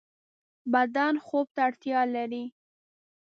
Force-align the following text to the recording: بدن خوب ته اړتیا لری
بدن 0.73 1.13
خوب 1.25 1.47
ته 1.55 1.59
اړتیا 1.67 1.99
لری 2.15 2.45